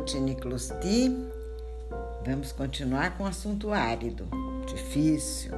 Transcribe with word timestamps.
Otiniclosti. 0.00 1.14
Vamos 2.24 2.52
continuar 2.52 3.18
com 3.18 3.26
assunto 3.26 3.70
árido, 3.70 4.26
difícil, 4.66 5.52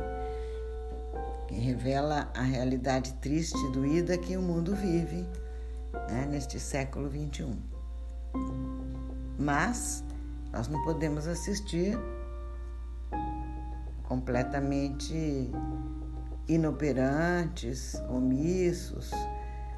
que 1.47 1.55
revela 1.55 2.29
a 2.35 2.43
realidade 2.43 3.13
triste 3.15 3.57
e 3.57 3.71
doída 3.71 4.19
que 4.19 4.37
o 4.37 4.43
mundo 4.43 4.75
vive 4.75 5.25
né, 6.11 6.27
neste 6.29 6.59
século 6.59 7.09
XXI. 7.09 7.57
Mas 9.39 10.03
nós 10.53 10.67
não 10.67 10.83
podemos 10.83 11.29
assistir 11.29 11.97
completamente 14.03 15.51
inoperantes, 16.49 17.95
omissos, 18.11 19.13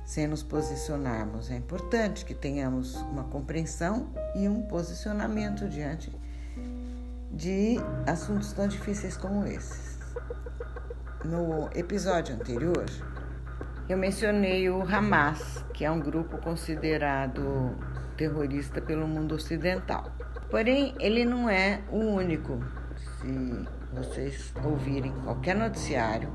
sem 0.06 0.26
nos 0.26 0.42
posicionarmos. 0.42 1.50
É 1.50 1.56
importante 1.56 2.24
que 2.24 2.34
tenhamos 2.34 2.94
uma 2.94 3.24
compreensão 3.24 4.08
e 4.34 4.48
um 4.48 4.62
posicionamento 4.62 5.68
diante 5.68 6.10
de 7.30 7.76
assuntos 8.06 8.52
tão 8.52 8.68
difíceis 8.68 9.16
como 9.16 9.46
esses. 9.46 9.98
No 11.24 11.68
episódio 11.74 12.34
anterior, 12.34 12.84
eu 13.88 13.96
mencionei 13.96 14.68
o 14.68 14.82
Hamas, 14.82 15.64
que 15.72 15.84
é 15.84 15.90
um 15.90 16.00
grupo 16.00 16.38
considerado 16.38 17.76
terrorista 18.16 18.80
pelo 18.80 19.06
mundo 19.08 19.34
ocidental. 19.34 20.12
Porém, 20.50 20.94
ele 21.00 21.24
não 21.24 21.48
é 21.48 21.80
o 21.90 21.98
único. 21.98 22.60
Se 23.20 23.66
vocês 23.92 24.52
ouvirem 24.64 25.12
qualquer 25.24 25.56
noticiário, 25.56 26.30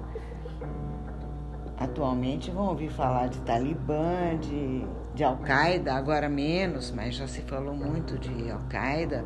atualmente 1.78 2.52
vão 2.52 2.68
ouvir 2.68 2.90
falar 2.90 3.28
de 3.28 3.40
Talibã, 3.42 4.38
de, 4.40 4.86
de 5.14 5.24
Al-Qaeda, 5.24 5.94
agora 5.94 6.30
menos, 6.30 6.92
mas 6.92 7.16
já 7.16 7.28
se 7.28 7.42
falou 7.42 7.76
muito 7.76 8.18
de 8.18 8.50
Al-Qaeda, 8.50 9.26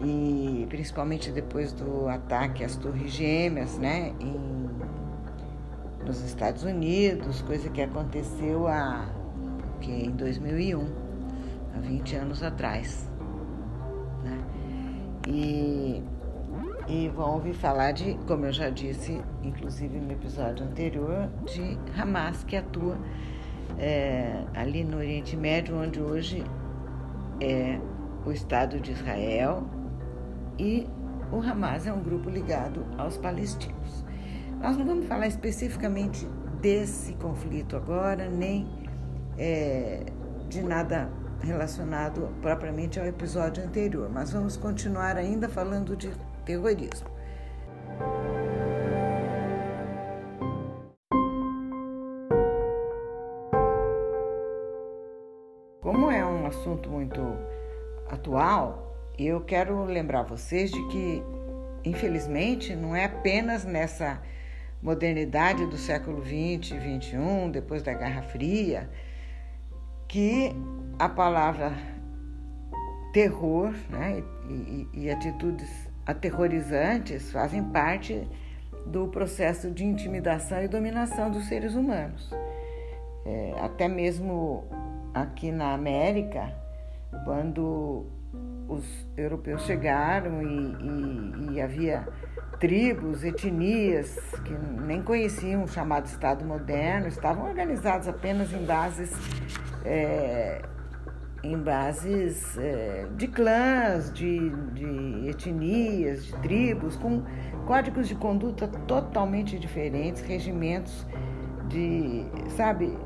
e 0.00 0.66
principalmente 0.68 1.30
depois 1.30 1.72
do 1.72 2.08
ataque 2.08 2.64
às 2.64 2.76
Torres 2.76 3.10
Gêmeas, 3.10 3.78
né, 3.78 4.14
em, 4.20 4.68
nos 6.06 6.22
Estados 6.22 6.62
Unidos, 6.62 7.42
coisa 7.42 7.68
que 7.68 7.82
aconteceu 7.82 8.66
há, 8.66 9.08
que, 9.80 9.90
em 9.90 10.10
2001, 10.10 10.86
há 11.74 11.80
20 11.80 12.16
anos 12.16 12.42
atrás. 12.42 13.10
Né? 14.24 14.38
E 15.28 16.02
e 16.88 17.08
vão 17.08 17.34
ouvir 17.34 17.52
falar 17.52 17.92
de, 17.92 18.14
como 18.26 18.46
eu 18.46 18.52
já 18.52 18.70
disse, 18.70 19.20
inclusive 19.42 19.98
no 20.00 20.10
episódio 20.10 20.64
anterior, 20.64 21.28
de 21.44 21.78
Hamas, 22.00 22.42
que 22.44 22.56
atua 22.56 22.96
é, 23.78 24.44
ali 24.54 24.84
no 24.84 24.98
Oriente 24.98 25.36
Médio, 25.36 25.76
onde 25.76 26.00
hoje 26.00 26.44
é 27.40 27.78
o 28.24 28.32
Estado 28.32 28.80
de 28.80 28.92
Israel 28.92 29.64
e 30.58 30.86
o 31.30 31.40
Hamas 31.40 31.86
é 31.86 31.92
um 31.92 32.02
grupo 32.02 32.28
ligado 32.28 32.84
aos 32.96 33.16
palestinos. 33.16 34.04
Nós 34.60 34.76
não 34.76 34.84
vamos 34.84 35.06
falar 35.06 35.26
especificamente 35.28 36.26
desse 36.60 37.12
conflito 37.14 37.76
agora, 37.76 38.28
nem 38.28 38.66
é, 39.38 40.04
de 40.48 40.62
nada 40.62 41.08
relacionado 41.40 42.28
propriamente 42.42 42.98
ao 42.98 43.06
episódio 43.06 43.62
anterior, 43.62 44.10
mas 44.12 44.32
vamos 44.32 44.56
continuar 44.56 45.16
ainda 45.16 45.48
falando 45.48 45.96
de 45.96 46.10
terrorismo. 46.44 47.08
Muito 57.08 57.38
atual, 58.10 58.94
eu 59.18 59.40
quero 59.40 59.84
lembrar 59.84 60.22
vocês 60.22 60.70
de 60.70 60.88
que, 60.88 61.22
infelizmente, 61.84 62.76
não 62.76 62.94
é 62.94 63.06
apenas 63.06 63.64
nessa 63.64 64.20
modernidade 64.82 65.66
do 65.66 65.76
século 65.76 66.20
20 66.20 66.74
e 66.74 66.78
21, 66.78 67.50
depois 67.50 67.82
da 67.82 67.94
Guerra 67.94 68.22
Fria, 68.22 68.90
que 70.06 70.52
a 70.98 71.08
palavra 71.08 71.72
terror 73.12 73.72
né, 73.88 74.22
e, 74.48 74.52
e, 74.52 74.88
e 75.04 75.10
atitudes 75.10 75.88
aterrorizantes 76.06 77.32
fazem 77.32 77.64
parte 77.64 78.28
do 78.86 79.08
processo 79.08 79.70
de 79.70 79.84
intimidação 79.84 80.62
e 80.62 80.68
dominação 80.68 81.30
dos 81.30 81.46
seres 81.48 81.74
humanos. 81.74 82.30
É, 83.26 83.54
até 83.60 83.88
mesmo 83.88 84.64
aqui 85.12 85.50
na 85.50 85.74
América, 85.74 86.54
quando 87.24 88.06
os 88.68 88.84
europeus 89.16 89.62
chegaram 89.62 90.42
e, 90.42 91.52
e, 91.52 91.54
e 91.54 91.60
havia 91.60 92.06
tribos, 92.60 93.24
etnias 93.24 94.18
que 94.44 94.52
nem 94.52 95.02
conheciam 95.02 95.64
o 95.64 95.68
chamado 95.68 96.06
Estado 96.06 96.44
moderno, 96.44 97.08
estavam 97.08 97.48
organizados 97.48 98.08
apenas 98.08 98.52
em 98.52 98.64
bases 98.64 99.12
é, 99.84 100.60
em 101.42 101.56
bases 101.56 102.58
é, 102.58 103.06
de 103.16 103.28
clãs, 103.28 104.12
de, 104.12 104.50
de 104.72 105.28
etnias, 105.28 106.24
de 106.24 106.32
tribos, 106.40 106.96
com 106.96 107.22
códigos 107.66 108.08
de 108.08 108.14
conduta 108.14 108.66
totalmente 108.66 109.58
diferentes, 109.58 110.20
regimentos 110.22 111.06
de, 111.68 112.24
sabe, 112.56 112.96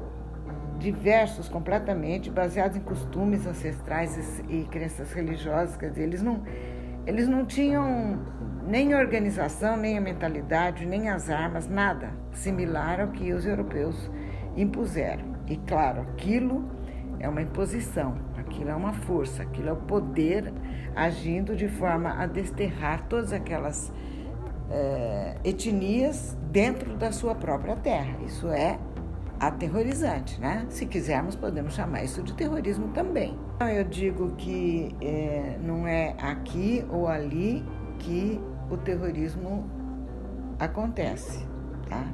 diversos 0.82 1.48
completamente, 1.48 2.28
baseados 2.28 2.76
em 2.76 2.81
costumes 2.81 3.47
ancestrais 3.47 4.43
e, 4.48 4.65
crenças 4.65 5.12
religiosas. 5.12 5.76
Quer 5.76 5.91
dizer, 5.91 6.03
eles 6.03 6.22
não, 6.22 6.43
eles 7.06 7.28
não 7.28 7.47
tinham 7.47 8.20
nem 8.66 8.94
organização, 8.94 9.76
nem 9.76 9.97
a 9.97 10.00
mentalidade, 10.00 10.84
nem 10.84 11.09
as 11.09 11.31
armas, 11.31 11.69
nada 11.69 12.10
similar 12.32 13.00
ao 13.00 13.09
que 13.09 13.32
os 13.32 13.47
europeus 13.47 14.10
impuseram. 14.56 15.25
E 15.47 15.56
claro, 15.56 16.03
aquilo 16.03 16.69
é 17.21 17.28
uma 17.28 17.42
imposição, 17.42 18.16
aquilo 18.37 18.71
é 18.71 18.75
uma 18.75 18.92
força, 18.92 19.42
aquilo 19.42 19.69
é 19.69 19.72
o 19.72 19.76
poder 19.76 20.53
agindo 20.94 21.54
de 21.54 21.69
forma 21.69 22.21
a 22.21 22.26
desterrar 22.26 23.06
todas 23.09 23.32
aquelas 23.32 23.92
é, 24.71 25.37
etnias 25.44 26.37
dentro 26.50 26.97
da 26.97 27.12
sua 27.12 27.34
própria 27.34 27.76
terra. 27.76 28.16
Isso 28.25 28.48
é 28.48 28.78
aterrorizante, 29.42 30.41
né? 30.41 30.64
Se 30.70 30.86
quisermos, 30.86 31.34
podemos 31.34 31.75
chamar 31.75 32.04
isso 32.04 32.22
de 32.22 32.32
terrorismo 32.32 32.88
também. 32.94 33.36
Então, 33.56 33.69
eu 33.69 33.82
digo 33.82 34.36
que 34.36 34.94
é, 35.00 35.58
não 35.60 35.84
é 35.84 36.14
aqui 36.19 36.84
ou 36.88 37.08
ali 37.08 37.64
que 37.98 38.41
o 38.70 38.76
terrorismo 38.76 39.69
acontece, 40.60 41.44
tá? 41.88 42.06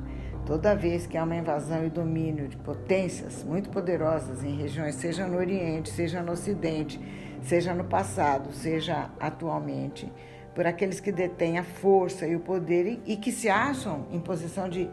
Toda 0.47 0.75
vez 0.75 1.07
que 1.07 1.19
há 1.19 1.25
uma 1.25 1.37
invasão 1.37 1.85
e 1.85 1.91
domínio 1.91 2.49
de 2.49 2.57
potências 2.57 3.45
muito 3.45 3.69
poderosas 3.69 4.43
em 4.43 4.57
regiões, 4.57 4.95
seja 4.95 5.27
no 5.27 5.37
Oriente, 5.37 5.91
seja 5.91 6.23
no 6.23 6.33
Ocidente, 6.33 6.99
seja 7.43 7.75
no 7.75 7.85
passado, 7.85 8.51
seja 8.55 9.11
atualmente, 9.21 10.11
por 10.55 10.67
aqueles 10.67 10.99
que 10.99 11.13
detêm 11.13 11.59
a 11.59 11.63
força 11.63 12.27
e 12.27 12.35
o 12.35 12.41
poder 12.41 12.99
e, 13.05 13.19
que 13.19 13.31
se 13.31 13.51
acham 13.51 14.07
em 14.11 14.19
posição 14.19 14.67
de, 14.67 14.89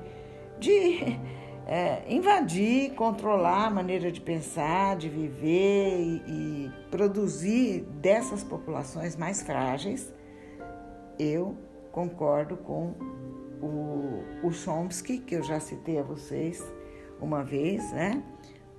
de 0.60 1.18
é, 1.66 2.04
invadir, 2.08 2.94
controlar 2.94 3.68
a 3.68 3.70
maneira 3.70 4.12
de 4.12 4.22
pensar, 4.22 4.96
de 4.96 5.10
viver 5.10 6.00
e, 6.00 6.24
e 6.28 6.72
produzir 6.92 7.82
dessas 8.02 8.44
populações 8.44 9.16
mais 9.16 9.42
frágeis, 9.42 10.14
eu 11.18 11.58
concordo 11.92 12.58
com 12.58 12.94
o, 13.62 14.24
o 14.44 14.52
Chomsky, 14.52 15.18
que 15.20 15.36
eu 15.36 15.44
já 15.44 15.60
citei 15.60 15.98
a 15.98 16.04
vocês 16.04 16.64
uma 17.20 17.44
vez, 17.44 17.92
né? 17.92 18.22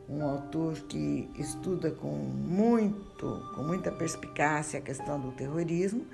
um 0.08 0.22
autor 0.24 0.74
que 0.88 1.28
estuda 1.36 1.90
com 1.90 2.12
muito, 2.12 3.42
com 3.54 3.62
muita 3.62 3.90
perspicácia 3.90 4.78
a 4.78 4.82
questão 4.82 5.20
do 5.20 5.32
terrorismo, 5.32 6.06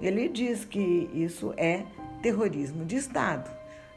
ele 0.00 0.28
diz 0.28 0.64
que 0.64 1.10
isso 1.12 1.52
é 1.56 1.84
terrorismo 2.22 2.84
de 2.84 2.96
Estado. 2.96 3.50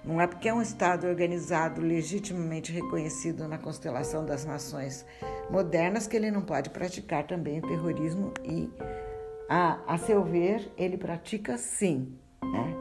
Não 0.07 0.21
é 0.21 0.25
porque 0.25 0.47
é 0.47 0.53
um 0.53 0.61
Estado 0.61 1.05
organizado, 1.05 1.81
legitimamente 1.81 2.71
reconhecido 2.71 3.45
na 3.45 3.57
constelação 3.57 4.25
das 4.25 4.45
nações 4.45 5.05
modernas, 5.49 6.07
que 6.07 6.15
ele 6.15 6.31
não 6.31 6.41
pode 6.41 6.69
praticar 6.69 7.27
também 7.27 7.59
o 7.59 7.67
terrorismo 7.67 8.31
e, 8.41 8.71
a, 9.49 9.81
a 9.85 9.97
seu 9.97 10.23
ver, 10.23 10.71
ele 10.77 10.97
pratica 10.97 11.57
sim. 11.57 12.17
Né? 12.41 12.73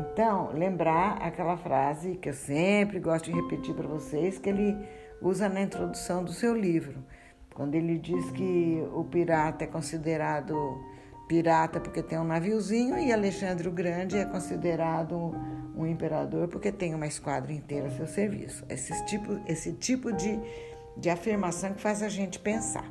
Então, 0.00 0.50
lembrar 0.52 1.18
aquela 1.22 1.56
frase 1.56 2.16
que 2.16 2.30
eu 2.30 2.34
sempre 2.34 2.98
gosto 2.98 3.26
de 3.26 3.40
repetir 3.40 3.72
para 3.72 3.86
vocês, 3.86 4.38
que 4.38 4.48
ele 4.48 4.76
usa 5.22 5.48
na 5.48 5.60
introdução 5.60 6.24
do 6.24 6.32
seu 6.32 6.52
livro, 6.52 6.98
quando 7.54 7.76
ele 7.76 7.96
diz 7.96 8.28
que 8.32 8.84
o 8.92 9.04
pirata 9.04 9.62
é 9.62 9.66
considerado 9.68 10.84
pirata 11.28 11.78
porque 11.78 12.02
tem 12.02 12.18
um 12.18 12.24
naviozinho 12.24 12.98
e 12.98 13.12
Alexandre 13.12 13.68
o 13.68 13.70
Grande 13.72 14.16
é 14.16 14.24
considerado 14.24 15.14
um 15.76 15.86
imperador 15.86 16.48
porque 16.48 16.72
tem 16.72 16.94
uma 16.94 17.06
esquadra 17.06 17.52
inteira 17.52 17.86
a 17.86 17.90
seu 17.90 18.06
serviço. 18.06 18.64
Esse 18.68 19.04
tipo, 19.04 19.38
esse 19.46 19.72
tipo 19.74 20.12
de, 20.12 20.40
de 20.96 21.10
afirmação 21.10 21.74
que 21.74 21.80
faz 21.80 22.02
a 22.02 22.08
gente 22.08 22.38
pensar. 22.38 22.90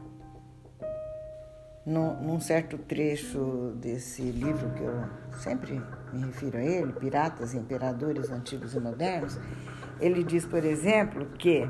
num, 1.86 2.22
num 2.22 2.40
certo 2.40 2.78
trecho 2.78 3.74
desse 3.78 4.22
livro 4.22 4.70
que 4.72 4.84
eu 4.84 5.04
sempre 5.40 5.82
me 6.12 6.26
refiro 6.26 6.58
a 6.58 6.62
ele, 6.62 6.92
Piratas 6.94 7.54
e 7.54 7.58
Imperadores 7.58 8.30
Antigos 8.30 8.74
e 8.74 8.80
Modernos, 8.80 9.40
ele 10.00 10.24
diz, 10.24 10.46
por 10.46 10.64
exemplo, 10.66 11.26
que 11.38 11.68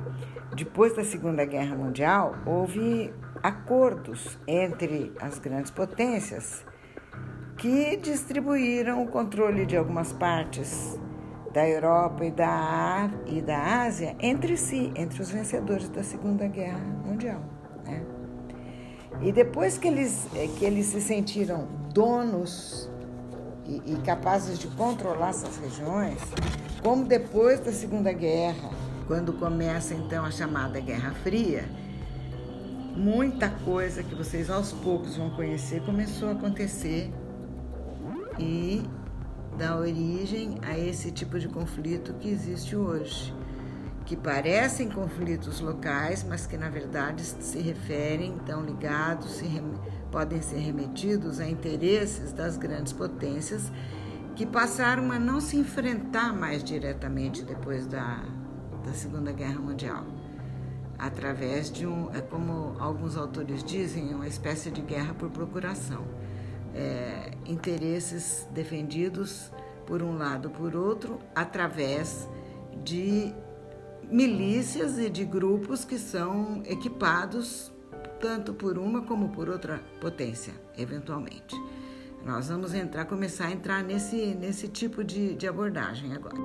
depois 0.56 0.96
da 0.96 1.04
Segunda 1.04 1.46
Guerra 1.46 1.76
Mundial 1.76 2.36
houve 2.46 3.14
acordos 3.44 4.38
entre 4.48 5.14
as 5.20 5.40
grandes 5.40 5.72
potências 5.72 6.66
que 7.58 7.98
distribuíram 7.98 9.04
o 9.04 9.08
controle 9.08 9.66
de 9.66 9.76
algumas 9.76 10.14
partes 10.14 10.98
da 11.52 11.68
Europa 11.68 12.24
e 12.24 12.32
da, 12.32 13.10
e 13.26 13.42
da 13.42 13.84
Ásia 13.84 14.16
entre 14.20 14.56
si, 14.58 14.92
entre 14.96 15.22
os 15.22 15.32
vencedores 15.32 15.90
da 15.90 16.04
Segunda 16.04 16.48
Guerra 16.48 16.80
Mundial. 17.06 17.42
Né? 17.84 18.06
E 19.22 19.32
depois 19.32 19.78
que 19.78 19.88
eles, 19.88 20.28
que 20.60 20.66
eles 20.66 20.86
se 20.86 21.02
sentiram 21.02 21.68
donos 21.92 22.92
e, 23.66 23.94
e 23.94 23.96
capazes 24.06 24.60
de 24.60 24.68
controlar 24.68 25.30
essas 25.30 25.58
regiões, 25.58 26.20
como 26.84 27.06
depois 27.06 27.60
da 27.60 27.72
Segunda 27.72 28.14
Guerra, 28.14 28.70
quando 29.08 29.34
começa 29.34 29.96
então 29.96 30.24
a 30.26 30.32
chamada 30.32 30.80
Guerra 30.80 31.12
Fria, 31.24 31.68
muita 32.98 33.50
coisa 33.50 34.02
que 34.02 34.16
vocês 34.16 34.50
aos 34.50 34.72
poucos 34.72 35.16
vão 35.16 35.30
conhecer 35.30 35.82
começou 35.84 36.30
a 36.30 36.32
acontecer 36.32 37.14
e 38.40 38.84
dá 39.56 39.78
origem 39.78 40.58
a 40.64 40.78
esse 40.78 41.12
tipo 41.12 41.40
de 41.40 41.48
conflito 41.48 42.14
que 42.16 42.28
existe 42.28 42.76
hoje, 42.76 43.34
que 44.06 44.16
parecem 44.16 44.90
conflitos 44.90 45.60
locais, 45.60 46.26
mas 46.28 46.48
que 46.48 46.58
na 46.58 46.70
verdade 46.70 47.22
se 47.22 47.60
referem, 47.60 48.36
estão 48.36 48.64
ligados, 48.66 49.32
se 49.38 49.46
podem 50.12 50.42
ser 50.42 50.58
remetidos 50.58 51.40
a 51.40 51.48
interesses 51.48 52.34
das 52.34 52.58
grandes 52.58 52.94
potências 52.94 53.72
que 54.36 54.46
passaram 54.46 55.12
a 55.12 55.20
não 55.20 55.40
se 55.40 55.58
enfrentar 55.58 56.34
mais 56.34 56.64
diretamente 56.64 57.44
depois 57.44 57.86
da, 57.86 58.24
da 58.86 58.94
Segunda 58.94 59.32
Guerra 59.32 59.60
Mundial, 59.60 60.06
através 60.98 61.72
de 61.72 61.86
um, 61.86 62.14
é 62.14 62.22
como 62.22 62.76
alguns 62.80 63.16
autores 63.16 63.64
dizem, 63.64 64.14
uma 64.14 64.28
espécie 64.28 64.72
de 64.72 64.82
guerra 64.82 65.14
por 65.14 65.30
procuração. 65.30 66.06
É, 66.74 67.32
interesses 67.46 68.48
defendidos 68.52 69.52
por 69.86 70.04
um 70.04 70.18
lado 70.18 70.50
por 70.50 70.76
outro, 70.76 71.20
através 71.34 72.28
de 72.84 73.34
milícias 74.04 74.98
e 74.98 75.10
de 75.10 75.26
grupos 75.26 75.84
que 75.84 75.98
são 75.98 76.62
equipados 76.66 77.72
tanto 78.20 78.54
por 78.54 78.78
uma 78.78 79.02
como 79.02 79.30
por 79.30 79.50
outra 79.50 79.82
potência, 80.02 80.54
eventualmente. 80.78 81.56
Nós 82.26 82.50
vamos 82.50 82.74
entrar, 82.74 83.06
começar 83.06 83.48
a 83.48 83.52
entrar 83.52 83.84
nesse, 83.84 84.36
nesse 84.36 84.68
tipo 84.68 85.04
de, 85.04 85.36
de 85.36 85.48
abordagem 85.48 86.14
agora. 86.14 86.36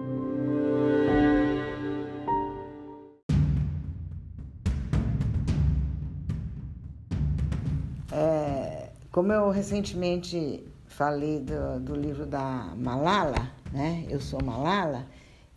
Como 9.12 9.30
eu 9.30 9.50
recentemente 9.50 10.64
falei 10.86 11.38
do, 11.38 11.78
do 11.80 11.94
livro 11.94 12.24
da 12.24 12.72
Malala, 12.76 13.50
né? 13.70 14.06
Eu 14.08 14.18
sou 14.18 14.42
Malala, 14.42 15.06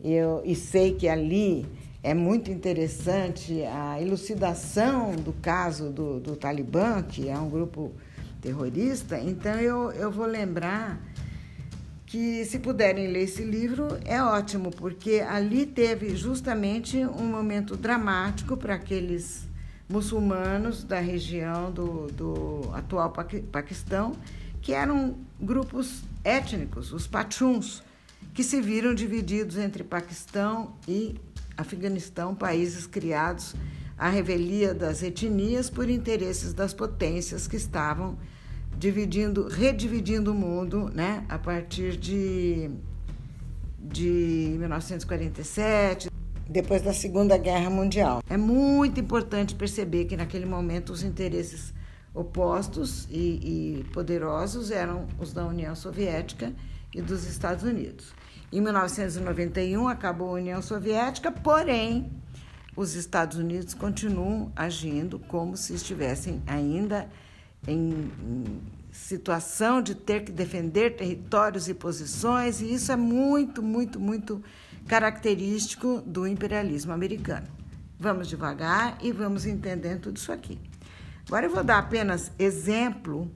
eu, 0.03 0.41
e 0.43 0.53
sei 0.53 0.93
que 0.93 1.07
ali 1.07 1.65
é 2.03 2.13
muito 2.13 2.51
interessante 2.51 3.63
a 3.63 3.99
elucidação 4.01 5.15
do 5.15 5.31
caso 5.31 5.89
do, 5.89 6.19
do 6.19 6.35
Talibã, 6.35 7.01
que 7.01 7.29
é 7.29 7.37
um 7.37 7.49
grupo 7.49 7.93
terrorista, 8.41 9.17
então 9.17 9.55
eu, 9.55 9.91
eu 9.93 10.11
vou 10.11 10.25
lembrar 10.25 11.01
que 12.05 12.45
se 12.45 12.59
puderem 12.59 13.07
ler 13.07 13.23
esse 13.23 13.43
livro 13.43 13.87
é 14.05 14.21
ótimo, 14.21 14.69
porque 14.69 15.23
ali 15.27 15.65
teve 15.65 16.15
justamente 16.15 16.97
um 17.05 17.25
momento 17.25 17.75
dramático 17.75 18.55
para 18.55 18.75
aqueles 18.75 19.47
muçulmanos 19.87 20.83
da 20.83 20.99
região 20.99 21.71
do, 21.71 22.07
do 22.07 22.69
atual 22.73 23.13
Paquistão, 23.51 24.13
que 24.61 24.73
eram 24.73 25.17
grupos 25.39 26.03
étnicos, 26.23 26.91
os 26.91 27.05
Pachuns, 27.05 27.83
que 28.33 28.43
se 28.43 28.59
viram 28.61 28.95
divididos 28.95 29.57
entre 29.57 29.83
Paquistão 29.83 30.75
e 30.87 31.15
Afeganistão, 31.55 32.35
países 32.35 32.87
criados 32.87 33.55
à 33.97 34.09
revelia 34.09 34.73
das 34.73 35.03
etnias 35.03 35.69
por 35.69 35.89
interesses 35.89 36.53
das 36.53 36.73
potências 36.73 37.47
que 37.47 37.55
estavam 37.55 38.17
dividindo, 38.77 39.47
redividindo 39.47 40.31
o 40.31 40.35
mundo, 40.35 40.89
né, 40.93 41.23
a 41.29 41.37
partir 41.37 41.95
de, 41.95 42.69
de 43.79 44.55
1947, 44.59 46.09
depois 46.55 46.81
da 46.81 46.93
Segunda 46.93 47.37
Guerra 47.37 47.69
Mundial. 47.69 48.23
É 48.29 48.37
muito 48.37 48.97
importante 48.97 49.53
perceber 49.53 50.05
que 50.05 50.15
naquele 50.15 50.45
momento 50.45 50.93
os 50.93 51.03
interesses 51.03 51.73
opostos 52.13 53.09
e, 53.11 53.81
e 53.81 53.83
poderosos 53.91 54.71
eram 54.71 55.05
os 55.19 55.33
da 55.33 55.45
União 55.45 55.75
Soviética 55.75 56.53
e 56.93 57.01
dos 57.01 57.27
Estados 57.27 57.65
Unidos. 57.65 58.13
Em 58.53 58.61
1991 58.61 59.85
acabou 59.85 60.29
a 60.29 60.39
União 60.39 60.61
Soviética, 60.61 61.29
porém 61.29 62.09
os 62.73 62.95
Estados 62.95 63.37
Unidos 63.37 63.73
continuam 63.73 64.49
agindo 64.55 65.19
como 65.19 65.57
se 65.57 65.73
estivessem 65.73 66.41
ainda 66.47 67.09
em, 67.67 68.09
em 68.23 68.61
situação 68.93 69.81
de 69.81 69.93
ter 69.93 70.23
que 70.23 70.31
defender 70.31 70.95
territórios 70.95 71.67
e 71.67 71.73
posições, 71.73 72.61
e 72.61 72.73
isso 72.73 72.93
é 72.93 72.95
muito, 72.95 73.61
muito, 73.61 73.99
muito 73.99 74.41
característico 74.87 76.01
do 76.01 76.27
imperialismo 76.27 76.91
americano. 76.93 77.47
Vamos 77.99 78.27
devagar 78.27 78.97
e 79.01 79.11
vamos 79.11 79.45
entendendo 79.45 80.01
tudo 80.01 80.17
isso 80.17 80.31
aqui. 80.31 80.59
Agora 81.27 81.45
eu 81.45 81.49
vou 81.49 81.63
dar 81.63 81.79
apenas 81.79 82.31
exemplo, 82.37 83.31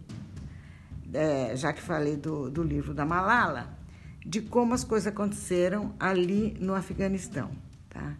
é, 1.13 1.55
já 1.55 1.73
que 1.73 1.81
falei 1.81 2.15
do, 2.15 2.49
do 2.49 2.61
livro 2.61 2.93
da 2.93 3.05
Malala, 3.05 3.77
de 4.25 4.41
como 4.41 4.73
as 4.73 4.83
coisas 4.83 5.07
aconteceram 5.07 5.95
ali 5.99 6.55
no 6.59 6.75
Afeganistão, 6.75 7.49
tá? 7.89 8.15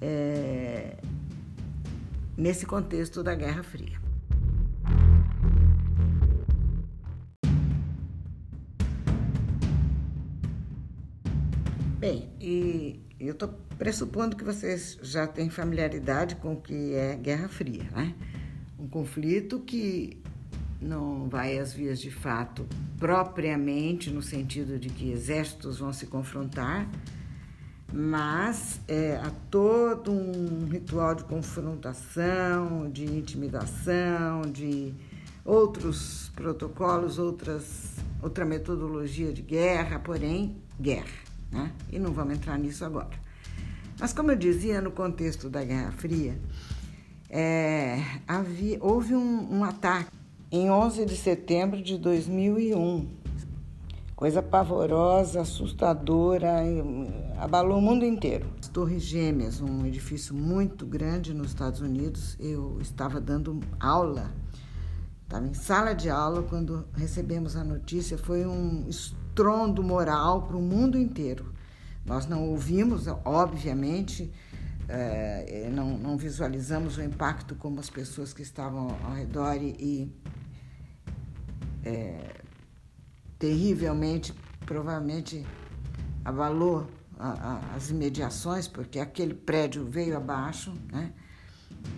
É, 0.00 0.96
nesse 2.36 2.66
contexto 2.66 3.22
da 3.22 3.34
Guerra 3.34 3.62
Fria. 3.62 4.03
Eu 13.26 13.32
estou 13.32 13.48
pressupondo 13.78 14.36
que 14.36 14.44
vocês 14.44 14.98
já 15.02 15.26
têm 15.26 15.48
familiaridade 15.48 16.36
com 16.36 16.52
o 16.52 16.60
que 16.60 16.94
é 16.94 17.16
Guerra 17.16 17.48
Fria, 17.48 17.84
né? 17.92 18.14
Um 18.78 18.86
conflito 18.86 19.60
que 19.60 20.22
não 20.80 21.28
vai 21.28 21.58
às 21.58 21.72
vias 21.72 22.00
de 22.00 22.10
fato 22.10 22.66
propriamente 22.98 24.10
no 24.10 24.20
sentido 24.20 24.78
de 24.78 24.90
que 24.90 25.10
exércitos 25.10 25.78
vão 25.78 25.92
se 25.92 26.06
confrontar, 26.06 26.86
mas 27.92 28.80
é, 28.86 29.16
há 29.16 29.30
todo 29.50 30.12
um 30.12 30.68
ritual 30.68 31.14
de 31.14 31.24
confrontação, 31.24 32.90
de 32.90 33.04
intimidação, 33.04 34.42
de 34.42 34.92
outros 35.44 36.30
protocolos, 36.34 37.18
outras, 37.18 37.94
outra 38.22 38.44
metodologia 38.44 39.32
de 39.32 39.40
guerra, 39.40 39.98
porém, 39.98 40.56
guerra 40.78 41.23
né? 41.50 41.72
e 41.90 41.98
não 41.98 42.12
vamos 42.12 42.34
entrar 42.34 42.58
nisso 42.58 42.84
agora. 42.84 43.10
Mas, 43.98 44.12
como 44.12 44.30
eu 44.30 44.36
dizia, 44.36 44.80
no 44.80 44.90
contexto 44.90 45.48
da 45.48 45.64
Guerra 45.64 45.92
Fria, 45.92 46.38
é, 47.30 48.02
havia, 48.26 48.78
houve 48.80 49.14
um, 49.14 49.58
um 49.58 49.64
ataque 49.64 50.10
em 50.50 50.70
11 50.70 51.04
de 51.04 51.16
setembro 51.16 51.82
de 51.82 51.98
2001. 51.98 53.08
Coisa 54.14 54.40
pavorosa, 54.40 55.40
assustadora, 55.40 56.62
abalou 57.36 57.78
o 57.78 57.82
mundo 57.82 58.04
inteiro. 58.04 58.46
As 58.60 58.68
Torres 58.68 59.02
Gêmeas, 59.02 59.60
um 59.60 59.84
edifício 59.84 60.32
muito 60.34 60.86
grande 60.86 61.34
nos 61.34 61.48
Estados 61.48 61.80
Unidos, 61.80 62.36
eu 62.38 62.78
estava 62.80 63.20
dando 63.20 63.58
aula, 63.80 64.32
estava 65.24 65.46
em 65.46 65.54
sala 65.54 65.92
de 65.92 66.08
aula 66.08 66.44
quando 66.44 66.86
recebemos 66.94 67.56
a 67.56 67.64
notícia. 67.64 68.16
Foi 68.16 68.46
um 68.46 68.88
estrondo 69.34 69.82
moral 69.82 70.42
para 70.42 70.56
o 70.56 70.62
mundo 70.62 70.96
inteiro. 70.96 71.52
Nós 72.06 72.26
não 72.26 72.44
ouvimos, 72.50 73.08
obviamente, 73.24 74.32
é, 74.88 75.68
não, 75.72 75.98
não, 75.98 76.16
visualizamos 76.16 76.98
o 76.98 77.02
impacto 77.02 77.56
como 77.56 77.80
as 77.80 77.90
pessoas 77.90 78.32
que 78.32 78.42
estavam 78.42 78.96
ao 79.02 79.12
redor 79.12 79.56
e 79.56 80.14
é, 81.82 82.42
terrivelmente, 83.36 84.32
provavelmente 84.64 85.44
abalou 86.24 86.86
a, 87.18 87.30
a, 87.30 87.74
as 87.74 87.90
imediações, 87.90 88.68
porque 88.68 89.00
aquele 89.00 89.34
prédio 89.34 89.84
veio 89.84 90.16
abaixo, 90.16 90.72
né? 90.92 91.12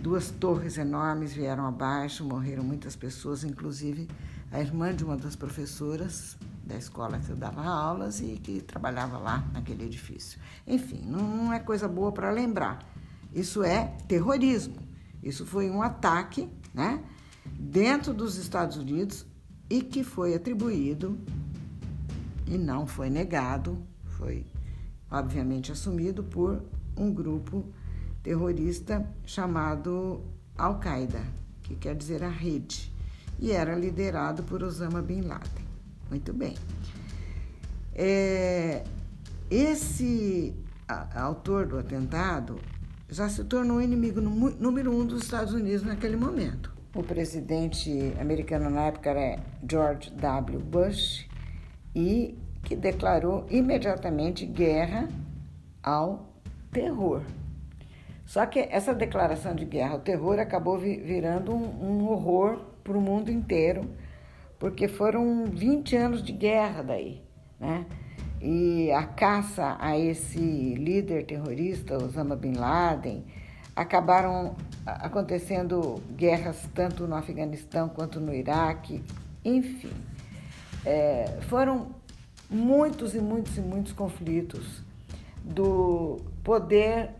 duas 0.00 0.31
torres 0.31 0.78
enormes 0.78 1.35
vieram 1.35 1.66
abaixo, 1.66 2.25
morreram 2.25 2.64
muitas 2.64 2.97
pessoas, 2.97 3.45
inclusive 3.45 4.09
a 4.50 4.59
irmã 4.59 4.95
de 4.95 5.05
uma 5.05 5.16
das 5.16 5.37
professoras 5.37 6.38
da 6.66 6.76
escola 6.76 7.20
que 7.20 7.30
eu 7.30 7.37
dava 7.37 7.64
aulas 7.64 8.20
e 8.20 8.40
que 8.42 8.61
trabalhava 8.61 9.16
lá 9.16 9.49
naquele 9.52 9.85
edifício. 9.85 10.40
Enfim, 10.66 11.00
não 11.06 11.52
é 11.52 11.61
coisa 11.61 11.87
boa 11.87 12.11
para 12.11 12.30
lembrar. 12.30 12.85
Isso 13.32 13.62
é 13.62 13.94
terrorismo. 14.08 14.76
Isso 15.23 15.46
foi 15.46 15.70
um 15.70 15.80
ataque, 15.80 16.49
né, 16.75 17.02
dentro 17.58 18.12
dos 18.12 18.37
Estados 18.37 18.76
Unidos 18.76 19.25
e 19.70 19.82
que 19.82 20.02
foi 20.02 20.35
atribuído 20.35 21.18
e 22.46 22.58
não 22.58 22.87
foi 22.87 23.11
negado, 23.11 23.82
foi 24.04 24.46
obviamente 25.11 25.73
assumido 25.73 26.23
por 26.23 26.62
um 26.96 27.12
grupo 27.12 27.64
terrorista 28.23 29.08
chamado 29.25 30.23
Al-Qaeda, 30.56 31.23
que 31.62 31.76
quer 31.76 31.94
dizer 31.94 32.23
a 32.23 32.28
rede, 32.28 32.92
e 33.38 33.52
era 33.52 33.75
liderado 33.75 34.42
por 34.44 34.62
Osama 34.62 35.02
Bin 35.02 35.23
Laden. 35.23 35.66
Muito 36.10 36.32
bem. 36.32 36.54
É, 37.94 38.84
esse 39.50 40.54
autor 41.14 41.66
do 41.66 41.78
atentado 41.78 42.58
já 43.08 43.28
se 43.28 43.44
tornou 43.44 43.80
inimigo 43.80 44.20
número 44.20 44.92
um 44.92 45.04
dos 45.04 45.22
Estados 45.22 45.52
Unidos 45.52 45.82
naquele 45.82 46.16
momento. 46.16 46.75
O 46.94 47.02
presidente 47.02 48.14
americano 48.20 48.70
na 48.70 48.86
época 48.86 49.10
era 49.10 49.42
George 49.68 50.10
W. 50.10 50.58
Bush 50.60 51.28
e 51.94 52.38
que 52.62 52.75
declarou 52.75 53.46
imediatamente 53.48 54.44
guerra 54.44 55.08
ao 55.82 56.32
terror. 56.72 57.22
Só 58.25 58.44
que 58.44 58.58
essa 58.58 58.92
declaração 58.92 59.54
de 59.54 59.64
guerra 59.64 59.92
ao 59.92 60.00
terror 60.00 60.38
acabou 60.40 60.76
virando 60.78 61.54
um, 61.54 62.00
um 62.00 62.08
horror 62.08 62.58
para 62.82 62.98
o 62.98 63.00
mundo 63.00 63.30
inteiro, 63.30 63.88
porque 64.58 64.88
foram 64.88 65.46
20 65.46 65.96
anos 65.96 66.22
de 66.22 66.32
guerra 66.32 66.82
daí, 66.82 67.22
né? 67.58 67.86
E 68.40 68.90
a 68.92 69.04
caça 69.04 69.76
a 69.80 69.98
esse 69.98 70.38
líder 70.38 71.25
terrorista, 71.25 71.96
Osama 71.96 72.36
Bin 72.36 72.52
Laden, 72.52 73.25
acabaram 73.75 74.56
acontecendo 74.84 76.02
guerras 76.16 76.68
tanto 76.75 77.06
no 77.06 77.14
Afeganistão 77.14 77.88
quanto 77.88 78.20
no 78.20 78.34
Iraque, 78.34 79.02
enfim. 79.44 79.92
É, 80.84 81.38
foram 81.48 81.88
muitos 82.48 83.14
e 83.14 83.20
muitos 83.20 83.56
e 83.56 83.60
muitos 83.60 83.92
conflitos 83.92 84.82
do 85.42 86.18
poder 86.44 87.10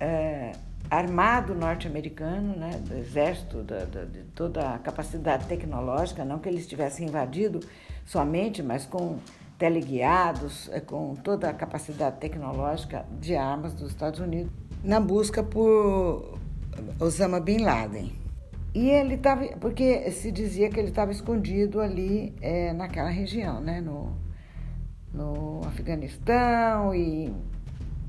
é, 0.00 0.52
armado 0.90 1.54
norte-americano, 1.54 2.56
né, 2.56 2.70
do 2.86 2.94
exército, 2.96 3.62
da, 3.62 3.84
da, 3.84 4.04
de 4.04 4.22
toda 4.34 4.74
a 4.74 4.78
capacidade 4.78 5.46
tecnológica, 5.46 6.24
não 6.24 6.38
que 6.38 6.48
eles 6.48 6.66
tivessem 6.66 7.06
invadido 7.06 7.60
somente, 8.04 8.62
mas 8.62 8.86
com 8.86 9.18
teleguiados, 9.58 10.70
é, 10.72 10.80
com 10.80 11.14
toda 11.16 11.50
a 11.50 11.52
capacidade 11.52 12.18
tecnológica 12.18 13.04
de 13.20 13.36
armas 13.36 13.74
dos 13.74 13.90
Estados 13.90 14.20
Unidos, 14.20 14.52
na 14.82 15.00
busca 15.00 15.42
por 15.42 16.38
Osama 17.00 17.40
Bin 17.40 17.58
Laden. 17.58 18.12
E 18.74 18.90
ele 18.90 19.14
estava, 19.14 19.44
porque 19.60 20.10
se 20.10 20.30
dizia 20.30 20.70
que 20.70 20.78
ele 20.78 20.88
estava 20.88 21.10
escondido 21.10 21.80
ali 21.80 22.34
é, 22.40 22.72
naquela 22.72 23.10
região, 23.10 23.60
né, 23.60 23.80
no, 23.80 24.12
no 25.12 25.60
Afeganistão 25.66 26.94
e 26.94 27.34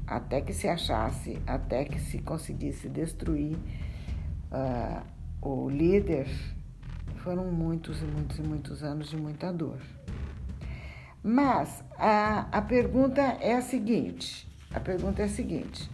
até 0.10 0.42
que 0.42 0.52
se 0.54 0.68
achasse, 0.68 1.40
até 1.46 1.86
que 1.86 2.00
se 2.00 2.18
conseguisse 2.18 2.90
destruir 2.90 3.56
uh, 4.52 5.04
o 5.40 5.70
líder, 5.70 6.28
foram 7.18 7.52
muitos 7.52 8.02
e 8.02 8.06
muitos 8.06 8.40
e 8.40 8.42
muitos 8.42 8.84
anos 8.84 9.10
de 9.10 9.16
muita 9.16 9.54
dor. 9.54 9.80
Mas 11.22 11.84
a, 11.96 12.48
a 12.52 12.62
pergunta 12.62 13.22
é 13.22 13.54
a 13.54 13.62
seguinte: 13.62 14.50
a 14.74 14.80
pergunta 14.80 15.22
é 15.22 15.26
a 15.26 15.30
seguinte. 15.30 15.90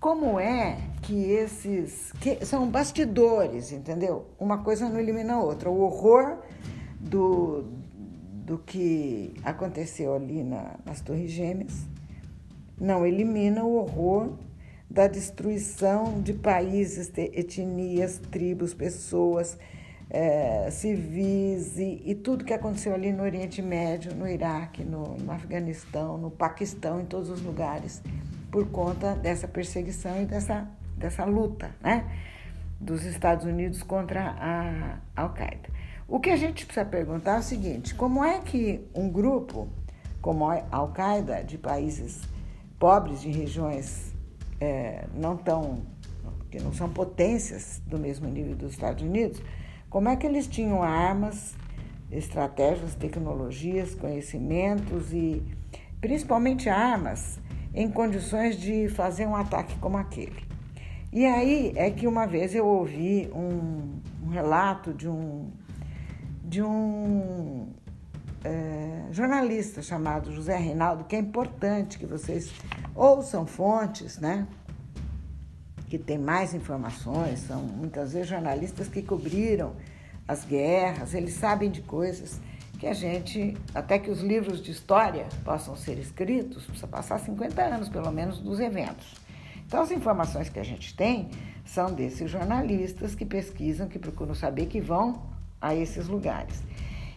Como 0.00 0.40
é 0.40 0.78
que 1.02 1.30
esses. 1.30 2.10
que 2.12 2.44
são 2.44 2.68
bastidores, 2.68 3.70
entendeu? 3.70 4.30
Uma 4.38 4.64
coisa 4.64 4.88
não 4.88 4.98
elimina 4.98 5.34
a 5.34 5.40
outra. 5.40 5.70
O 5.70 5.82
horror 5.82 6.38
do, 6.98 7.66
do 8.32 8.58
que 8.58 9.34
aconteceu 9.44 10.14
ali 10.14 10.42
na, 10.42 10.76
nas 10.84 11.00
Torres 11.02 11.30
Gêmeas 11.30 11.89
não 12.80 13.06
elimina 13.06 13.62
o 13.62 13.76
horror 13.76 14.32
da 14.88 15.06
destruição 15.06 16.20
de 16.20 16.32
países, 16.32 17.12
etnias, 17.16 18.18
tribos, 18.30 18.74
pessoas, 18.74 19.56
é, 20.08 20.68
civis 20.72 21.78
e, 21.78 22.02
e, 22.04 22.14
tudo 22.16 22.44
que 22.44 22.52
aconteceu 22.52 22.92
ali 22.92 23.12
no 23.12 23.22
Oriente 23.22 23.62
Médio, 23.62 24.12
no 24.12 24.26
Iraque, 24.26 24.82
no, 24.82 25.16
no 25.18 25.30
Afeganistão, 25.30 26.18
no 26.18 26.30
Paquistão, 26.30 27.00
em 27.00 27.04
todos 27.04 27.30
os 27.30 27.40
lugares, 27.42 28.02
por 28.50 28.68
conta 28.70 29.14
dessa 29.14 29.46
perseguição 29.46 30.20
e 30.20 30.26
dessa, 30.26 30.68
dessa 30.96 31.24
luta 31.24 31.70
né, 31.80 32.10
dos 32.80 33.04
Estados 33.04 33.44
Unidos 33.44 33.84
contra 33.84 34.34
a 34.36 34.98
Al-Qaeda. 35.14 35.68
O 36.08 36.18
que 36.18 36.30
a 36.30 36.36
gente 36.36 36.66
precisa 36.66 36.84
perguntar 36.84 37.36
é 37.36 37.38
o 37.38 37.42
seguinte: 37.42 37.94
como 37.94 38.24
é 38.24 38.40
que 38.40 38.84
um 38.92 39.08
grupo 39.08 39.68
como 40.20 40.50
a 40.50 40.62
Al-Qaeda, 40.70 41.42
de 41.42 41.56
países 41.56 42.20
pobres, 42.80 43.20
de 43.20 43.30
regiões 43.30 44.12
é, 44.58 45.04
não 45.14 45.36
tão. 45.36 45.82
que 46.50 46.58
não 46.58 46.72
são 46.72 46.88
potências 46.88 47.80
do 47.86 47.96
mesmo 47.96 48.28
nível 48.28 48.56
dos 48.56 48.72
Estados 48.72 49.04
Unidos, 49.04 49.40
como 49.88 50.08
é 50.08 50.16
que 50.16 50.26
eles 50.26 50.48
tinham 50.48 50.82
armas, 50.82 51.54
estratégias, 52.10 52.94
tecnologias, 52.94 53.94
conhecimentos 53.94 55.12
e 55.12 55.42
principalmente 56.00 56.68
armas 56.68 57.38
em 57.72 57.88
condições 57.88 58.56
de 58.58 58.88
fazer 58.88 59.26
um 59.26 59.36
ataque 59.36 59.76
como 59.78 59.96
aquele? 59.96 60.42
E 61.12 61.26
aí 61.26 61.72
é 61.76 61.90
que 61.90 62.06
uma 62.06 62.26
vez 62.26 62.54
eu 62.54 62.66
ouvi 62.66 63.30
um, 63.34 64.00
um 64.24 64.28
relato 64.30 64.94
de 64.94 65.08
um, 65.08 65.50
de 66.42 66.62
um 66.62 67.68
é, 68.44 69.06
jornalista 69.10 69.82
chamado 69.82 70.32
José 70.32 70.56
Reinaldo, 70.56 71.04
que 71.04 71.16
é 71.16 71.18
importante 71.18 71.98
que 71.98 72.06
vocês 72.06 72.50
ouçam 72.94 73.46
fontes, 73.46 74.18
né? 74.18 74.46
Que 75.88 75.98
tem 75.98 76.18
mais 76.18 76.54
informações, 76.54 77.40
são 77.40 77.60
muitas 77.62 78.12
vezes 78.12 78.28
jornalistas 78.28 78.88
que 78.88 79.02
cobriram 79.02 79.74
as 80.26 80.44
guerras, 80.44 81.12
eles 81.12 81.34
sabem 81.34 81.70
de 81.70 81.82
coisas 81.82 82.40
que 82.78 82.86
a 82.86 82.94
gente, 82.94 83.56
até 83.74 83.98
que 83.98 84.10
os 84.10 84.20
livros 84.20 84.62
de 84.62 84.70
história 84.70 85.26
possam 85.44 85.76
ser 85.76 85.98
escritos, 85.98 86.64
precisa 86.64 86.86
passar 86.86 87.18
50 87.18 87.60
anos 87.60 87.88
pelo 87.88 88.10
menos 88.10 88.38
dos 88.38 88.58
eventos. 88.58 89.16
Então, 89.66 89.82
as 89.82 89.90
informações 89.90 90.48
que 90.48 90.58
a 90.58 90.64
gente 90.64 90.96
tem 90.96 91.28
são 91.64 91.92
desses 91.92 92.30
jornalistas 92.30 93.14
que 93.14 93.26
pesquisam, 93.26 93.86
que 93.86 93.98
procuram 93.98 94.34
saber, 94.34 94.66
que 94.66 94.80
vão 94.80 95.22
a 95.60 95.74
esses 95.74 96.08
lugares. 96.08 96.62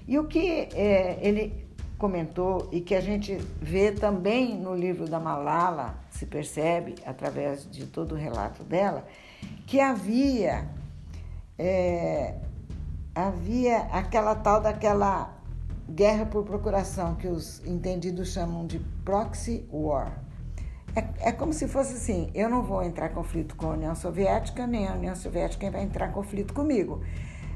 E 0.07 0.19
o 0.19 0.25
que 0.25 0.69
é, 0.73 1.17
ele 1.21 1.63
comentou 1.97 2.67
e 2.71 2.81
que 2.81 2.93
a 2.93 2.99
gente 2.99 3.37
vê 3.61 3.91
também 3.91 4.57
no 4.59 4.75
livro 4.75 5.07
da 5.07 5.19
Malala, 5.19 5.97
se 6.09 6.25
percebe 6.25 6.95
através 7.05 7.69
de 7.71 7.85
todo 7.85 8.13
o 8.13 8.17
relato 8.17 8.63
dela, 8.63 9.05
que 9.65 9.79
havia 9.79 10.67
é, 11.57 12.35
havia 13.15 13.77
aquela 13.91 14.35
tal 14.35 14.59
daquela 14.59 15.33
guerra 15.89 16.25
por 16.25 16.43
procuração 16.43 17.15
que 17.15 17.27
os 17.27 17.65
entendidos 17.65 18.33
chamam 18.33 18.65
de 18.65 18.79
proxy 19.05 19.65
war. 19.71 20.21
É, 20.95 21.29
é 21.29 21.31
como 21.31 21.53
se 21.53 21.67
fosse 21.67 21.93
assim: 21.93 22.29
eu 22.33 22.49
não 22.49 22.63
vou 22.63 22.83
entrar 22.83 23.11
em 23.11 23.13
conflito 23.13 23.55
com 23.55 23.67
a 23.67 23.69
União 23.69 23.95
Soviética, 23.95 24.67
nem 24.67 24.87
a 24.87 24.93
União 24.93 25.15
Soviética 25.15 25.71
vai 25.71 25.83
entrar 25.83 26.09
em 26.09 26.11
conflito 26.11 26.53
comigo 26.53 27.01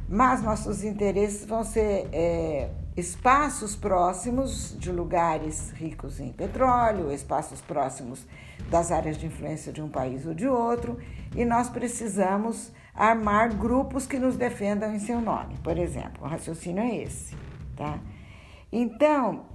mas 0.10 0.42
nossos 0.42 0.84
interesses 0.84 1.46
vão 1.46 1.64
ser 1.64 2.08
é, 2.14 2.70
espaços 2.96 3.76
próximos 3.76 4.76
de 4.80 4.92
lugares 4.92 5.72
ricos 5.72 6.20
em 6.20 6.32
petróleo, 6.32 7.12
espaços 7.12 7.60
próximos 7.60 8.26
das 8.70 8.92
áreas 8.92 9.18
de 9.18 9.26
influência 9.26 9.72
de 9.72 9.82
um 9.82 9.90
país 9.90 10.26
ou 10.26 10.34
de 10.34 10.48
outro, 10.48 10.98
e 11.36 11.44
nós 11.44 11.70
precisamos 11.70 12.72
armar 12.96 13.56
grupos 13.56 14.08
que 14.08 14.18
nos 14.18 14.36
defendam 14.36 14.94
em 14.94 15.00
seu 15.00 15.22
nome, 15.22 15.56
por 15.64 15.78
exemplo. 15.78 16.24
O 16.24 16.28
raciocínio 16.28 16.82
é 16.82 16.96
esse, 17.04 17.36
tá? 17.76 18.00
Então, 18.72 19.46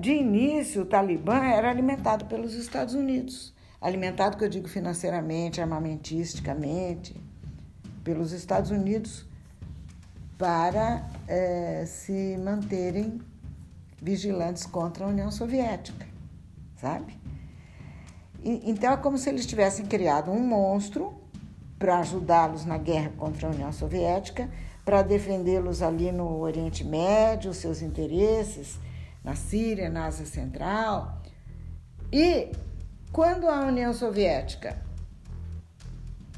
de 0.00 0.12
início, 0.12 0.82
o 0.82 0.86
Talibã 0.86 1.44
era 1.44 1.70
alimentado 1.70 2.24
pelos 2.24 2.54
Estados 2.54 2.94
Unidos, 2.94 3.54
alimentado, 3.80 4.36
que 4.36 4.44
eu 4.44 4.48
digo 4.48 4.68
financeiramente, 4.68 5.60
armamentisticamente, 5.60 7.20
pelos 8.02 8.32
Estados 8.32 8.70
Unidos 8.70 9.30
para 10.42 11.08
é, 11.28 11.84
se 11.86 12.36
manterem 12.36 13.20
vigilantes 14.02 14.66
contra 14.66 15.04
a 15.04 15.08
União 15.08 15.30
Soviética, 15.30 16.04
sabe? 16.74 17.16
E, 18.42 18.68
então 18.68 18.92
é 18.92 18.96
como 18.96 19.16
se 19.16 19.28
eles 19.28 19.46
tivessem 19.46 19.86
criado 19.86 20.32
um 20.32 20.40
monstro 20.40 21.14
para 21.78 22.00
ajudá-los 22.00 22.64
na 22.64 22.76
guerra 22.76 23.12
contra 23.16 23.46
a 23.46 23.52
União 23.52 23.72
Soviética, 23.72 24.50
para 24.84 25.02
defendê-los 25.02 25.80
ali 25.80 26.10
no 26.10 26.40
Oriente 26.40 26.82
Médio, 26.82 27.54
seus 27.54 27.80
interesses 27.80 28.80
na 29.22 29.36
Síria, 29.36 29.88
na 29.88 30.06
Ásia 30.06 30.26
Central. 30.26 31.22
E 32.12 32.50
quando 33.12 33.48
a 33.48 33.60
União 33.60 33.94
Soviética, 33.94 34.76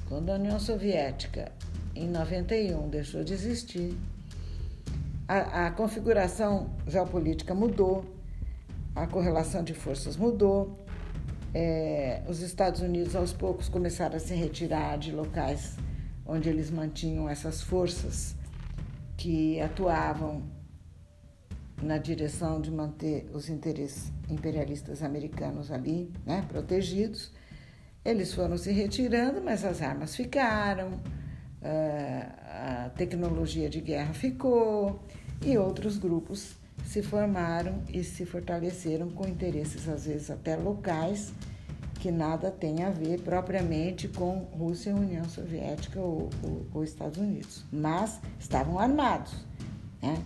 quando 0.07 0.29
a 0.29 0.35
União 0.35 0.61
Soviética 0.61 1.54
em 1.95 2.09
91 2.09 2.89
deixou 2.89 3.23
de 3.23 3.33
existir, 3.33 3.97
a, 5.27 5.67
a 5.67 5.71
configuração 5.71 6.71
geopolítica 6.87 7.55
mudou, 7.55 8.05
a 8.95 9.07
correlação 9.07 9.63
de 9.63 9.75
forças 9.75 10.17
mudou, 10.17 10.79
é, 11.55 12.23
os 12.29 12.41
Estados 12.41 12.81
Unidos 12.81 13.15
aos 13.15 13.33
poucos 13.33 13.69
começaram 13.69 14.17
a 14.17 14.19
se 14.19 14.35
retirar 14.35 14.99
de 14.99 15.13
locais 15.13 15.77
onde 16.27 16.49
eles 16.49 16.71
mantinham 16.71 17.29
essas 17.29 17.63
forças 17.63 18.35
que 19.17 19.61
atuavam 19.61 20.43
na 21.83 21.99
direção 21.99 22.61
de 22.61 22.71
manter 22.71 23.29
os 23.33 23.49
interesses 23.49 24.13
imperialistas 24.29 25.03
americanos 25.03 25.71
ali, 25.71 26.11
né, 26.25 26.45
protegidos. 26.49 27.31
Eles 28.05 28.33
foram 28.33 28.57
se 28.57 28.73
retirando, 28.73 29.41
mas 29.41 29.65
as 29.65 29.83
armas 29.83 30.17
ficaram, 30.17 31.01
a 31.65 32.91
tecnologia 32.91 33.69
de 33.69 33.81
guerra 33.81 34.13
ficou 34.13 35.01
e 35.43 35.57
outros 35.57 35.97
grupos 35.97 36.55
se 36.85 37.03
formaram 37.03 37.83
e 37.89 38.05
se 38.05 38.27
fortaleceram 38.27 39.09
com 39.11 39.27
interesses, 39.27 39.89
às 39.89 40.07
vezes 40.07 40.31
até 40.31 40.57
locais, 40.57 41.33
que 42.01 42.11
nada 42.11 42.51
tem 42.51 42.85
a 42.85 42.91
ver 42.91 43.21
propriamente 43.21 44.09
com 44.09 44.41
Rússia, 44.53 44.95
União 44.95 45.25
Soviética 45.25 45.99
ou, 46.01 46.29
ou, 46.43 46.67
ou 46.75 46.85
Estados 46.85 47.19
Unidos, 47.19 47.65
mas 47.73 48.21
estavam 48.39 48.79
armados, 48.79 49.33
né? 50.03 50.23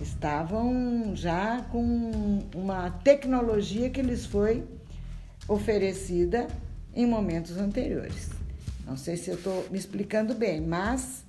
estavam 0.00 1.14
já 1.14 1.62
com 1.70 2.40
uma 2.54 2.90
tecnologia 2.90 3.90
que 3.90 4.02
lhes 4.02 4.26
foi 4.26 4.64
oferecida 5.46 6.48
em 6.94 7.06
momentos 7.06 7.56
anteriores. 7.58 8.39
Não 8.86 8.96
sei 8.96 9.16
se 9.16 9.30
eu 9.30 9.36
estou 9.36 9.66
me 9.70 9.78
explicando 9.78 10.34
bem, 10.34 10.60
mas 10.60 11.24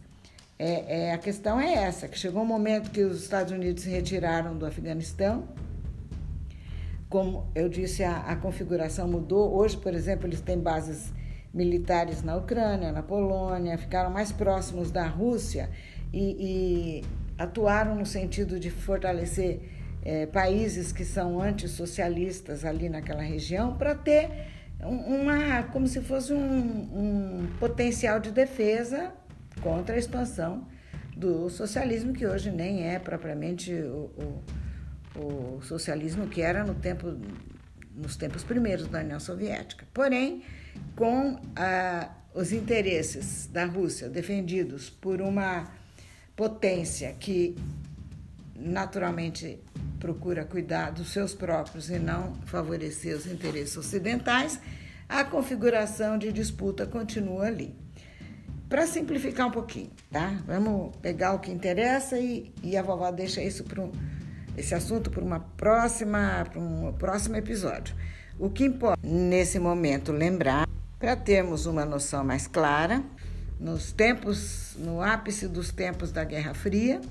é, 0.57 1.07
é, 1.07 1.13
a 1.13 1.17
questão 1.17 1.59
é 1.59 1.73
essa, 1.73 2.07
que 2.07 2.17
chegou 2.17 2.43
um 2.43 2.45
momento 2.45 2.91
que 2.91 3.01
os 3.03 3.23
Estados 3.23 3.51
Unidos 3.51 3.83
se 3.83 3.89
retiraram 3.89 4.57
do 4.57 4.65
Afeganistão. 4.65 5.47
Como 7.09 7.47
eu 7.55 7.67
disse, 7.67 8.03
a, 8.03 8.17
a 8.19 8.35
configuração 8.35 9.07
mudou. 9.07 9.53
Hoje, 9.55 9.75
por 9.77 9.93
exemplo, 9.93 10.27
eles 10.27 10.39
têm 10.39 10.59
bases 10.59 11.11
militares 11.53 12.23
na 12.23 12.35
Ucrânia, 12.35 12.91
na 12.91 13.03
Polônia, 13.03 13.77
ficaram 13.77 14.09
mais 14.09 14.31
próximos 14.31 14.91
da 14.91 15.05
Rússia 15.07 15.69
e, 16.13 17.01
e 17.01 17.03
atuaram 17.37 17.95
no 17.95 18.05
sentido 18.05 18.59
de 18.59 18.69
fortalecer 18.69 19.59
é, 20.03 20.25
países 20.25 20.91
que 20.91 21.03
são 21.03 21.41
antissocialistas 21.41 22.65
ali 22.65 22.89
naquela 22.89 23.21
região 23.21 23.75
para 23.75 23.95
ter 23.95 24.29
uma 24.83 25.63
como 25.63 25.87
se 25.87 26.01
fosse 26.01 26.33
um, 26.33 26.39
um 26.39 27.47
potencial 27.59 28.19
de 28.19 28.31
defesa 28.31 29.13
contra 29.61 29.95
a 29.95 29.99
expansão 29.99 30.67
do 31.15 31.49
socialismo, 31.49 32.13
que 32.13 32.25
hoje 32.25 32.51
nem 32.51 32.87
é 32.87 32.97
propriamente 32.97 33.73
o, 33.73 34.41
o, 35.15 35.19
o 35.19 35.61
socialismo 35.61 36.27
que 36.27 36.41
era 36.41 36.63
no 36.63 36.73
tempo, 36.73 37.15
nos 37.95 38.15
tempos 38.15 38.43
primeiros 38.43 38.87
da 38.87 38.99
União 38.99 39.19
Soviética. 39.19 39.85
Porém, 39.93 40.41
com 40.95 41.39
ah, 41.55 42.09
os 42.33 42.51
interesses 42.51 43.47
da 43.47 43.65
Rússia 43.65 44.09
defendidos 44.09 44.89
por 44.89 45.21
uma 45.21 45.71
potência 46.35 47.13
que 47.19 47.55
naturalmente 48.61 49.59
procura 49.99 50.45
cuidar 50.45 50.91
dos 50.91 51.11
seus 51.11 51.33
próprios 51.33 51.89
e 51.89 51.99
não 51.99 52.35
favorecer 52.45 53.15
os 53.15 53.25
interesses 53.25 53.77
ocidentais, 53.77 54.59
a 55.07 55.23
configuração 55.23 56.17
de 56.17 56.31
disputa 56.31 56.85
continua 56.85 57.45
ali. 57.45 57.75
Para 58.69 58.87
simplificar 58.87 59.47
um 59.47 59.51
pouquinho, 59.51 59.91
tá? 60.09 60.41
Vamos 60.47 60.95
pegar 61.01 61.33
o 61.33 61.39
que 61.39 61.51
interessa 61.51 62.17
e, 62.17 62.53
e 62.63 62.77
a 62.77 62.81
vovó 62.81 63.11
deixa 63.11 63.43
isso 63.43 63.65
para 63.65 63.81
um, 63.81 63.91
esse 64.57 64.73
assunto 64.73 65.11
para 65.11 65.23
uma 65.23 65.41
próxima, 65.41 66.47
para 66.49 66.59
um 66.59 66.93
próximo 66.93 67.35
episódio. 67.35 67.93
O 68.39 68.49
que 68.49 68.63
importa 68.63 68.99
nesse 69.03 69.59
momento 69.59 70.11
lembrar 70.13 70.67
para 70.97 71.15
termos 71.15 71.65
uma 71.65 71.83
noção 71.83 72.23
mais 72.23 72.47
clara 72.47 73.03
nos 73.59 73.91
tempos, 73.91 74.75
no 74.79 75.01
ápice 75.01 75.47
dos 75.47 75.71
tempos 75.71 76.11
da 76.11 76.23
Guerra 76.23 76.53
Fria, 76.53 77.01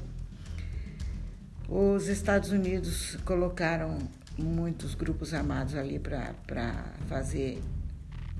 os 1.70 2.08
Estados 2.08 2.50
Unidos 2.50 3.16
colocaram 3.24 3.96
muitos 4.36 4.96
grupos 4.96 5.32
armados 5.32 5.76
ali 5.76 6.00
para 6.00 6.34
fazer 7.06 7.62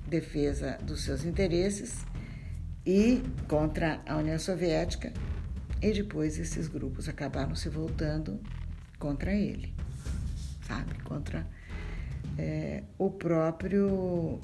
defesa 0.08 0.76
dos 0.82 1.02
seus 1.02 1.24
interesses 1.24 2.04
e 2.84 3.22
contra 3.46 4.00
a 4.04 4.16
União 4.16 4.36
Soviética, 4.36 5.12
e 5.80 5.92
depois 5.92 6.40
esses 6.40 6.66
grupos 6.66 7.08
acabaram 7.08 7.54
se 7.54 7.68
voltando 7.68 8.40
contra 8.98 9.32
ele, 9.32 9.72
sabe? 10.66 11.00
Contra 11.04 11.46
é, 12.36 12.82
o 12.98 13.10
próprio 13.10 14.40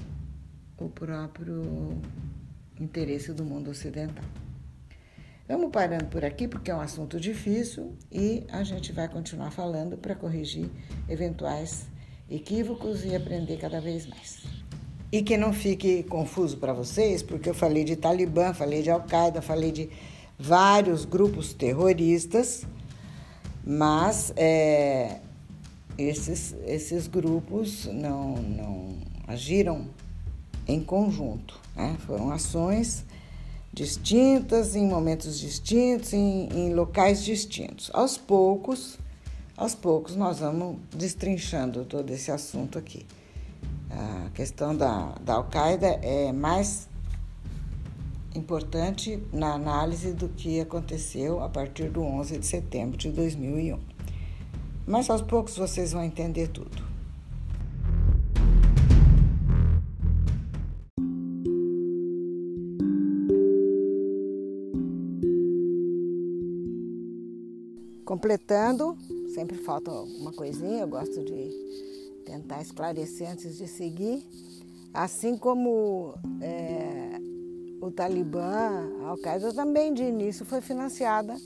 o 0.77 0.89
próprio 0.89 2.01
interesse 2.79 3.33
do 3.33 3.43
mundo 3.43 3.69
ocidental. 3.69 4.23
Vamos 5.47 5.71
parando 5.71 6.07
por 6.07 6.25
aqui 6.25 6.45
porque 6.45 6.69
é 6.69 6.75
um 6.75 6.81
assunto 6.81 7.17
difícil 7.21 7.95
e 8.11 8.43
a 8.51 8.63
gente 8.63 8.91
vai 8.91 9.07
continuar 9.07 9.49
falando 9.49 9.97
para 9.97 10.13
corrigir 10.13 10.69
eventuais 11.07 11.85
equívocos 12.29 13.05
e 13.05 13.15
aprender 13.15 13.55
cada 13.55 13.79
vez 13.79 14.05
mais. 14.07 14.43
E 15.09 15.21
que 15.21 15.37
não 15.37 15.53
fique 15.53 16.03
confuso 16.03 16.57
para 16.57 16.73
vocês, 16.73 17.23
porque 17.23 17.49
eu 17.49 17.53
falei 17.53 17.85
de 17.85 17.95
Talibã, 17.95 18.53
falei 18.53 18.81
de 18.81 18.91
Al-Qaeda, 18.91 19.41
falei 19.41 19.71
de 19.71 19.89
vários 20.37 21.05
grupos 21.05 21.53
terroristas, 21.53 22.67
mas 23.65 24.33
é, 24.35 25.21
esses, 25.97 26.57
esses 26.65 27.07
grupos 27.07 27.85
não, 27.85 28.33
não 28.35 28.97
agiram 29.25 29.87
em 30.67 30.83
conjunto, 30.83 31.57
né? 31.73 31.95
foram 32.05 32.31
ações 32.31 33.05
distintas, 33.77 34.75
em 34.75 34.87
momentos 34.87 35.39
distintos, 35.39 36.11
em, 36.11 36.49
em 36.51 36.73
locais 36.73 37.23
distintos. 37.23 37.91
Aos 37.93 38.17
poucos, 38.17 38.97
aos 39.55 39.75
poucos 39.75 40.15
nós 40.15 40.39
vamos 40.39 40.77
destrinchando 40.91 41.85
todo 41.85 42.09
esse 42.09 42.31
assunto 42.31 42.79
aqui. 42.79 43.05
A 43.91 44.31
questão 44.31 44.75
da, 44.75 45.13
da 45.21 45.35
Al-Qaeda 45.35 45.99
é 46.01 46.31
mais 46.31 46.89
importante 48.33 49.21
na 49.31 49.53
análise 49.53 50.11
do 50.11 50.27
que 50.27 50.59
aconteceu 50.59 51.39
a 51.43 51.47
partir 51.47 51.89
do 51.89 52.01
11 52.01 52.39
de 52.39 52.45
setembro 52.47 52.97
de 52.97 53.11
2001. 53.11 53.79
Mas 54.87 55.07
aos 55.07 55.21
poucos 55.21 55.55
vocês 55.55 55.91
vão 55.91 56.03
entender 56.03 56.47
tudo. 56.47 56.86
Completando, 68.17 68.97
sempre 69.35 69.59
falta 69.59 69.91
uma 69.91 70.33
coisinha, 70.33 70.81
eu 70.81 70.87
gosto 70.87 71.23
de 71.23 71.51
tentar 72.25 72.63
esclarecer 72.63 73.29
antes 73.29 73.55
de 73.59 73.67
seguir. 73.67 74.27
Assim 74.91 75.37
como 75.37 76.15
é, 76.41 77.19
o 77.79 77.91
Talibã, 77.91 78.89
a 79.03 79.09
Al-Qaeda 79.09 79.53
também 79.53 79.93
de 79.93 80.01
início 80.01 80.43
foi 80.45 80.61
financiada 80.61 81.37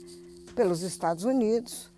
pelos 0.54 0.80
Estados 0.80 1.24
Unidos, 1.24 1.90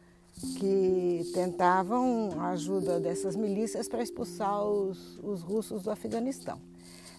que 0.58 1.30
tentavam 1.32 2.30
a 2.40 2.48
ajuda 2.48 2.98
dessas 2.98 3.37
milícias 3.37 3.87
para 3.87 4.02
expulsar 4.02 4.60
os, 4.64 5.20
os 5.22 5.40
russos 5.40 5.84
do 5.84 5.90
Afeganistão. 5.92 6.58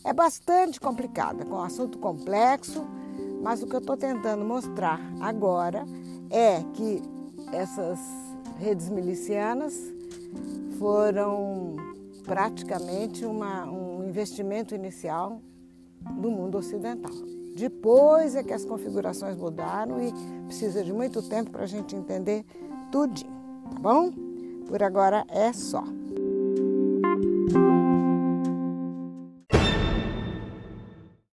É 0.04 0.12
bastante 0.12 0.78
complicada, 0.78 1.46
com 1.46 1.56
um 1.56 1.64
assunto 1.64 2.00
complexo, 2.00 2.86
mas 3.42 3.64
o 3.64 3.66
que 3.66 3.78
eu 3.78 3.80
estou 3.80 3.96
tentando 3.96 4.44
mostrar 4.44 5.00
agora 5.22 5.86
é 6.30 6.62
que 6.74 7.15
essas 7.52 8.00
redes 8.58 8.90
milicianas 8.90 9.74
foram 10.78 11.76
praticamente 12.24 13.26
uma, 13.26 13.66
um 13.66 14.04
investimento 14.08 14.74
inicial 14.74 15.42
do 16.20 16.30
mundo 16.30 16.58
ocidental. 16.58 17.14
Depois 17.56 18.36
é 18.36 18.44
que 18.44 18.52
as 18.52 18.66
configurações 18.66 19.38
mudaram 19.38 20.02
e 20.02 20.12
precisa 20.46 20.84
de 20.84 20.92
muito 20.92 21.22
tempo 21.22 21.52
para 21.52 21.64
a 21.64 21.68
gente 21.68 21.96
entender 21.96 22.46
tudinho, 22.92 23.32
tá 23.72 23.80
bom? 23.80 24.12
Por 24.68 24.84
agora 24.84 25.26
é 25.30 25.54
só. 25.54 25.84